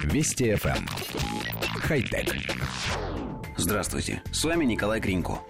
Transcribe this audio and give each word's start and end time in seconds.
Вести 0.00 0.52
FM. 0.52 0.76
Эм. 0.76 0.86
Хай-тек. 1.80 2.34
Здравствуйте, 3.56 4.22
с 4.32 4.44
вами 4.44 4.64
Николай 4.64 5.00
Кринько. 5.00 5.40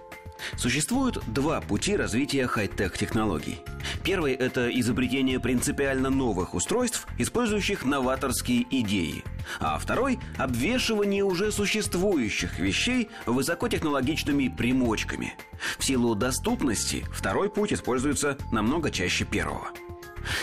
Существует 0.56 1.18
два 1.26 1.60
пути 1.60 1.96
развития 1.96 2.46
хай-тек 2.46 2.98
технологий. 2.98 3.58
Первый– 4.02 4.32
это 4.34 4.68
изобретение 4.68 5.38
принципиально 5.38 6.10
новых 6.10 6.54
устройств, 6.54 7.06
использующих 7.18 7.84
новаторские 7.84 8.66
идеи. 8.70 9.24
А 9.60 9.78
второй– 9.78 10.18
обвешивание 10.38 11.24
уже 11.24 11.52
существующих 11.52 12.58
вещей 12.58 13.08
высокотехнологичными 13.26 14.48
примочками. 14.48 15.34
В 15.78 15.84
силу 15.84 16.14
доступности 16.14 17.04
второй 17.12 17.48
путь 17.48 17.72
используется 17.72 18.36
намного 18.50 18.90
чаще 18.90 19.24
первого. 19.24 19.68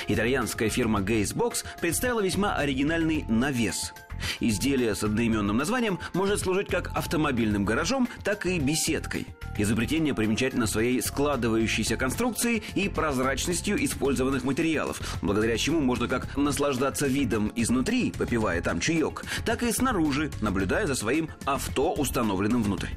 Итальянская 0.08 0.70
фирма 0.70 1.02
Gazebox 1.02 1.66
представила 1.80 2.22
весьма 2.22 2.56
оригинальный 2.56 3.26
навес– 3.28 3.94
Изделие 4.40 4.96
с 4.96 5.04
одноименным 5.04 5.58
названием 5.58 6.00
может 6.14 6.40
служить 6.40 6.68
как 6.68 6.92
автомобильным 6.96 7.66
гаражом, 7.66 8.08
так 8.24 8.46
и 8.46 8.60
беседкой. 8.60 9.28
Изобретение 9.58 10.14
примечательно 10.14 10.68
своей 10.68 11.02
складывающейся 11.02 11.98
конструкцией 11.98 12.64
и 12.76 12.88
прозрачностью 12.88 13.84
использованных 13.84 14.44
материалов, 14.44 15.02
благодаря 15.22 15.58
чему 15.58 15.82
можно 15.82 16.08
как 16.08 16.38
наслаждаться 16.38 17.08
видом 17.08 17.52
изнутри, 17.56 18.14
попивая 18.18 18.62
там 18.62 18.80
чаек, 18.80 19.24
так 19.46 19.64
и 19.64 19.72
снаружи, 19.72 20.32
наблюдая 20.42 20.88
за 20.88 20.96
своим 20.96 21.30
авто, 21.46 21.94
установленным 21.94 22.64
внутрь. 22.64 22.90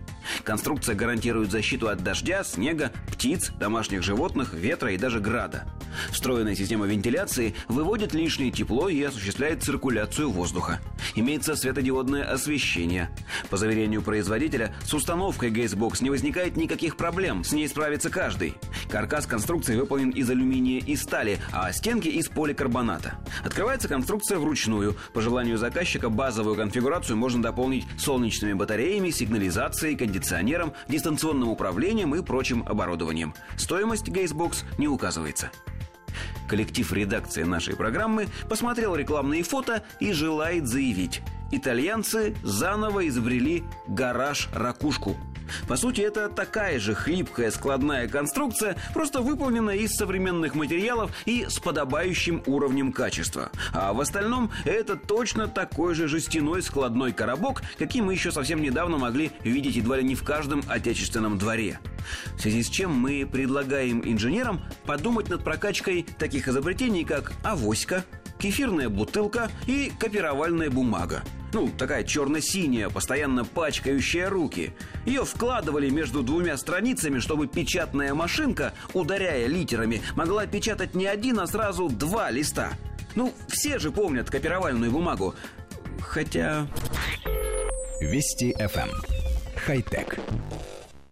Конструкция 0.45 0.95
гарантирует 0.95 1.51
защиту 1.51 1.89
от 1.89 2.03
дождя, 2.03 2.45
снега, 2.45 2.93
птиц, 3.11 3.51
домашних 3.59 4.03
животных, 4.03 4.55
ветра 4.55 4.93
и 4.93 4.99
даже 4.99 5.19
града. 5.19 5.65
Встроенная 6.11 6.55
система 6.55 6.87
вентиляции 6.87 7.55
выводит 7.69 8.15
лишнее 8.15 8.51
тепло 8.51 8.89
и 8.89 9.03
осуществляет 9.03 9.63
циркуляцию 9.63 10.31
воздуха. 10.31 10.81
Имеется 11.15 11.57
светодиодное 11.57 12.25
освещение. 12.25 13.11
По 13.51 13.57
заверению 13.57 14.03
производителя, 14.03 14.75
с 14.85 14.95
установкой 14.95 15.51
Gazebox 15.51 16.03
не 16.03 16.11
возникает 16.11 16.57
никаких 16.57 16.97
проблем, 16.97 17.45
с 17.45 17.53
ней 17.53 17.69
справится 17.69 18.11
каждый. 18.11 18.55
Каркас 18.89 19.27
конструкции 19.27 19.77
выполнен 19.77 20.11
из 20.11 20.29
алюминия 20.29 20.81
и 20.81 20.97
стали, 20.97 21.39
а 21.51 21.73
стенки 21.73 22.09
из 22.09 22.29
поликарбоната. 22.29 23.15
Открывается 23.45 23.89
конструкция 23.89 24.39
вручную. 24.39 24.97
По 25.13 25.21
желанию 25.21 25.59
заказчика 25.59 26.09
базовую 26.09 26.57
конфигурацию 26.57 27.17
можно 27.17 27.43
дополнить 27.43 27.87
солнечными 27.99 28.53
батареями, 28.53 29.11
сигнализацией, 29.11 29.97
кондиционером, 29.97 30.73
дистанционным 30.89 31.49
управлением 31.49 32.15
и 32.15 32.23
прочим 32.23 32.65
оборудованием. 32.67 33.35
Стоимость 33.57 34.09
Gazebox 34.09 34.65
не 34.79 34.89
указывается. 34.89 35.51
Коллектив 36.49 36.93
редакции 36.93 37.43
нашей 37.43 37.77
программы 37.77 38.29
посмотрел 38.49 38.95
рекламные 38.95 39.43
фото 39.43 39.83
и 40.01 40.13
желает 40.13 40.67
заявить. 40.67 41.23
Итальянцы 41.51 42.35
заново 42.43 43.07
изобрели 43.09 43.63
гараж-ракушку– 43.89 45.17
по 45.69 45.77
сути, 45.77 46.01
это 46.01 46.29
такая 46.29 46.79
же 46.79 46.95
хлипкая 46.95 47.51
складная 47.51 48.09
конструкция, 48.09 48.77
просто 48.93 49.21
выполненная 49.21 49.77
из 49.77 49.93
современных 49.93 50.55
материалов 50.55 51.11
и 51.25 51.47
с 51.49 51.59
подобающим 51.59 52.43
уровнем 52.47 52.93
качества. 52.93 53.51
А 53.73 53.93
в 53.93 54.01
остальном 54.01 54.51
это 54.65 54.97
точно 54.97 55.49
такой 55.49 55.95
же 55.95 56.09
жестяной 56.09 56.63
складной 56.63 57.13
коробок, 57.13 57.63
каким 57.79 58.07
мы 58.07 58.15
еще 58.15 58.33
совсем 58.33 58.63
недавно 58.63 58.99
могли 58.99 59.33
видеть 59.45 59.77
едва 59.77 59.97
ли 59.97 60.05
не 60.05 60.15
в 60.15 60.23
каждом 60.23 60.63
отечественном 60.69 61.39
дворе. 61.39 61.79
В 62.37 62.41
связи 62.41 62.63
с 62.63 62.69
чем 62.69 62.93
мы 62.93 63.27
предлагаем 63.31 64.03
инженерам 64.05 64.63
подумать 64.87 65.29
над 65.29 65.45
прокачкой 65.45 66.07
таких 66.19 66.49
изобретений, 66.49 67.05
как 67.05 67.33
авоська, 67.45 68.05
кефирная 68.39 68.89
бутылка 68.89 69.51
и 69.67 69.93
копировальная 69.99 70.71
бумага. 70.71 71.23
Ну, 71.53 71.69
такая 71.77 72.03
черно-синяя, 72.03 72.89
постоянно 72.89 73.45
пачкающая 73.45 74.31
руки. 74.31 74.73
Ее 75.05 75.25
вкладывали 75.25 75.91
между 75.91 76.23
двумя 76.23 76.57
страницами, 76.57 77.19
чтобы 77.19 77.47
печатная 77.47 78.15
машинка, 78.15 78.73
ударяя 78.95 79.47
литерами, 79.47 80.03
могла 80.17 80.47
печатать 80.47 80.95
не 80.95 81.07
один, 81.07 81.41
а 81.41 81.47
сразу 81.47 81.89
два 81.89 82.31
листа. 82.31 82.71
Ну, 83.15 83.35
все 83.49 83.79
же 83.79 83.91
помнят 83.91 84.31
копировальную 84.31 84.91
бумагу. 84.91 85.35
Хотя... 86.01 86.67
Вести 88.01 88.53
FM. 88.59 88.89
Эм. 88.89 89.03
Хай-тек. 89.67 90.19